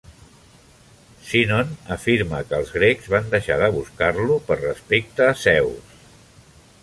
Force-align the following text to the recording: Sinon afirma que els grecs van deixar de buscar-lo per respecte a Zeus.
Sinon 1.31 1.73
afirma 1.95 2.39
que 2.47 2.57
els 2.63 2.71
grecs 2.79 3.11
van 3.15 3.29
deixar 3.35 3.57
de 3.65 3.69
buscar-lo 3.77 4.37
per 4.49 4.59
respecte 4.65 5.27
a 5.33 5.39
Zeus. 5.45 6.01